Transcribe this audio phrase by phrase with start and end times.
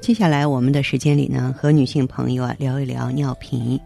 [0.00, 3.78] 接下来我们的时间里呢，和女性朋友啊聊一聊尿频。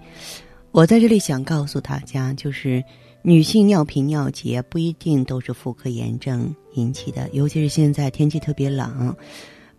[0.71, 2.83] 我在这里想告诉大家，就是
[3.23, 9.15] 女性尿频尿结不一定都是妇科炎症引起的，尤其是现在天气特别冷，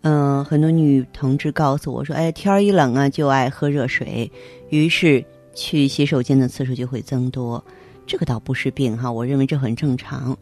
[0.02, 4.30] 嗯，很多女同志告诉我说，哎，天儿一冷啊，就爱喝热水，
[4.68, 7.64] 于是去洗手间的次数就会增多。
[8.06, 10.36] 这个倒不是病哈，我认为这很正常。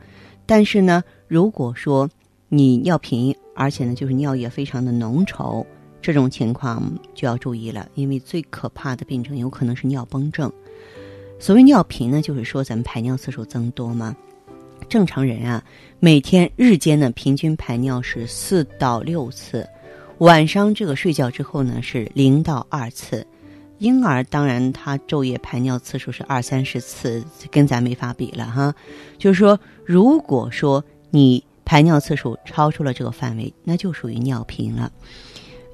[0.45, 2.11] 但是呢，如果说
[2.49, 5.65] 你尿频，而且呢就是尿液非常的浓稠。
[6.05, 6.83] 这种情况
[7.15, 10.53] 就要注意了，因为最可怕的病症有可能是尿崩症。
[11.39, 14.15] 所谓尿频呢，就是说咱们排尿次数增多嘛。
[14.87, 15.65] 正常人啊，
[16.01, 19.67] 每天日间呢平均排尿是四到六次，
[20.19, 23.27] 晚上这个睡觉之后呢是零到二次。
[23.79, 28.75] 婴儿当然他昼夜排尿次数是二三十次，跟咱没法比了哈。
[29.17, 34.93] 就是说，如果说你排尿次数超出了这个范围，那就属于尿频了。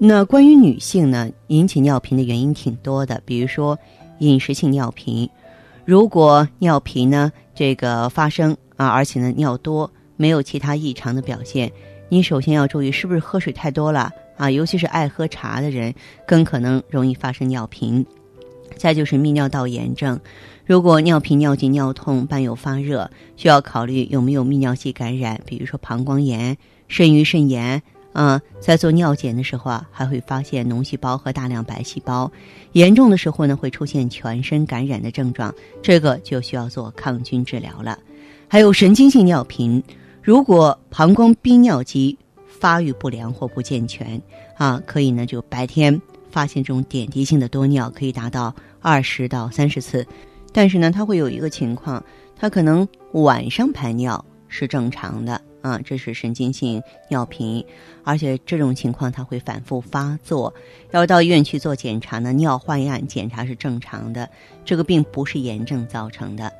[0.03, 3.79] 那关于女性呢，引起尿频的原因挺多的，比如说
[4.20, 5.29] 饮食性尿频。
[5.84, 11.71] 如果尿频呢，这个发生啊，而且呢尿多，没有其他异常的表现，
[12.09, 15.95] 你首先要注意是不是喝水太多了啊，尤其是爱喝茶的人，
[16.27, 18.05] 更可能容易发生尿频。
[18.77, 20.19] 再就是泌尿道炎症，
[20.65, 26.56] 如果尿频、尿急、尿痛伴有发热，需要考虑有没有泌尿系感染，比如说膀胱炎、
[26.89, 27.83] 肾盂肾炎。
[28.12, 32.30] 啊，在做尿检的时候啊，还会发现脓细胞和大量白细胞，
[32.72, 37.99] 严重的时候呢，会出现全身感染的症状，这个就需要做抗菌治疗了。
[38.49, 39.82] 还有神经性尿频，
[40.22, 44.20] 如果膀胱逼尿肌发育不良或不健全
[44.56, 46.00] 啊，可以呢就白天
[46.31, 50.04] 发现这种点滴性的多尿，可以达到二十到三十次，
[50.53, 52.04] 但是呢，它会有一个情况，
[52.37, 55.41] 它可能晚上排尿是正常的。
[55.62, 57.65] 啊，这是神经性尿频，
[58.03, 60.53] 而且这种情况它会反复发作，
[60.93, 62.32] 要到医院去做检查呢。
[62.32, 64.28] 尿化验检查是正常的，
[64.65, 66.53] 这个并不是炎症造成的。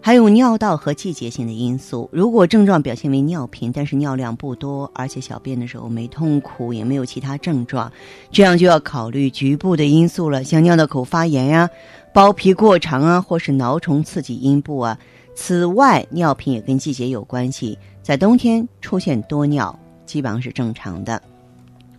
[0.00, 7.90] 还有尿道和季节性的因素，如果症状表现为尿频，但是尿量不多，而且小便的时候没痛苦，也没有其他症状，
[8.30, 11.68] 这样就要考虑局部的因素了，像尿道口发炎呀、
[12.14, 14.96] 包皮过长啊，或是蛲虫刺激阴部啊。
[15.36, 17.78] 此外，尿频也跟季节有关系。
[18.02, 21.22] 在冬天出现多尿，基本上是正常的。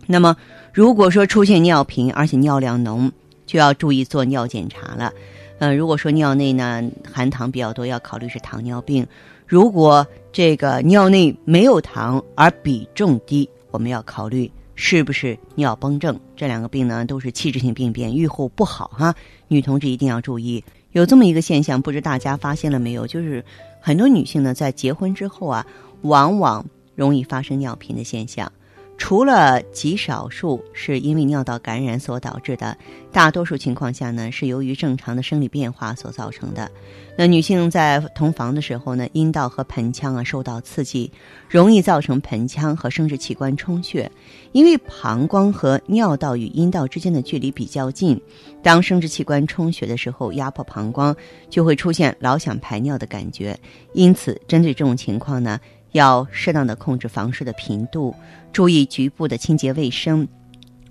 [0.06, 0.36] 那么，
[0.72, 3.10] 如果说出现尿频，而且尿量浓，
[3.46, 5.12] 就要注意做尿检查了。
[5.60, 9.04] 嗯，如果说尿内呢含糖比较多，要考虑是糖尿病；
[9.46, 16.18] 如果这个尿内没有糖而比重低，我们要考虑是不是尿崩症。
[16.36, 19.14] 这两个病呢都是器质性病变，预后不好哈。
[19.46, 20.62] 女同志一定要注意。
[20.92, 23.06] 有这么一个现象，不知大家发现了没有？
[23.06, 23.44] 就是
[23.80, 25.66] 很多女性呢在结婚之后啊。
[26.02, 28.52] 往往容易发生尿频的现象，
[28.98, 32.76] 除了极少数是因为尿道感染所导致的，
[33.10, 36.70] 大多数情况下呢是由于正常的生理变化所造成的。
[37.16, 41.10] 那女性在同房的时候呢，阴道和盆腔啊受到刺激，
[41.48, 44.10] 容易造成盆腔和生殖器官充血。
[44.52, 48.20] 因为膀胱和尿道与阴道之间的距离比较近，
[48.62, 51.16] 当生殖器官充血的时候，压迫膀胱
[51.48, 53.58] 就会出现老想排尿的感觉。
[53.94, 55.58] 因此，针对这种情况呢。
[55.98, 58.14] 要适当的控制房事的频度，
[58.52, 60.26] 注意局部的清洁卫生。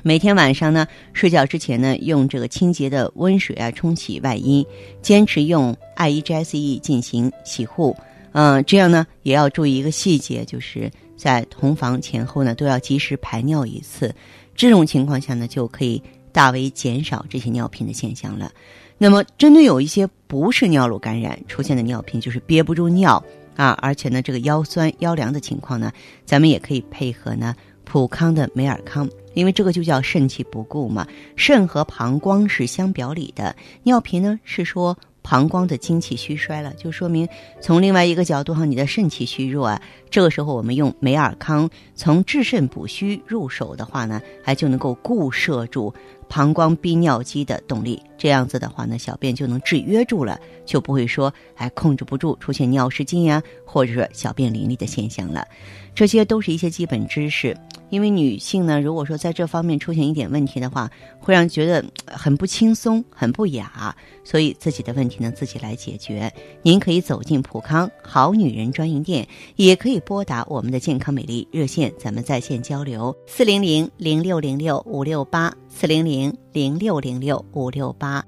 [0.03, 4.65] 每天晚上呢，睡觉之前呢，用这个清洁的温水啊冲洗外阴，
[5.01, 7.95] 坚持用 I E G S E 进行洗护。
[8.33, 14.13] 嗯，这样呢也要注意一个细节，就是在同房前后呢都要及时排尿一次。
[14.55, 16.01] 这种情况下呢，就可以
[16.31, 18.51] 大为减少这些尿频的现象了。
[18.97, 23.23] 那么，针对有一些不是尿路感染出现的尿频，就是憋不住尿。
[23.57, 25.91] 啊，而且呢，这个腰酸腰凉的情况呢，
[26.25, 31.05] 咱们也可以配合呢普康的美尔康，因为这个就叫肾气不固嘛，
[31.35, 33.55] 肾和膀胱是相表里的。
[33.83, 37.27] 尿频呢是说膀胱的精气虚衰了，就说明
[37.59, 39.81] 从另外一个角度上，你的肾气虚弱啊。
[40.09, 45.93] 这个时候我们用美尔康从治肾补虚入手的话呢，还就能够固摄住。
[46.29, 55.47] 膀胱逼尿肌的动力，这样子的话呢，小便就能制约住了，就不会说哎控制不住出现尿失禁呀，或者说小便淋漓的现象了。
[55.95, 57.55] 这些都是一些基本知识，
[57.89, 63.95] 因为女性呢，如果说在这方面出现一点问题的话，会让觉得很不轻松、很不雅，
[64.25, 66.29] 所以自己的问题呢自己来解决。
[66.61, 69.25] 您可以走进普康好女人专营店，
[69.55, 78.23] 也可以拨打我们的健康美丽热线，咱们在线交流：四零零零六零六五六八，四零零零六零六五六八。